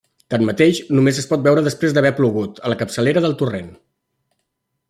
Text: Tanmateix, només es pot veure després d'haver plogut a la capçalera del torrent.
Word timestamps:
Tanmateix, 0.33 0.79
només 0.99 1.19
es 1.23 1.27
pot 1.33 1.43
veure 1.49 1.65
després 1.69 1.95
d'haver 1.97 2.13
plogut 2.21 2.65
a 2.69 2.73
la 2.75 2.81
capçalera 2.83 3.27
del 3.27 3.37
torrent. 3.43 3.73